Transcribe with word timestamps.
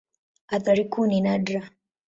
Athari 0.47 0.85
kuu 0.89 1.05
ni 1.07 1.21
nadra. 1.21 1.69